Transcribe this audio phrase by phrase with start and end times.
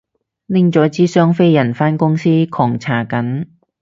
[0.47, 3.45] 拎咗支雙飛人返公司狂搽緊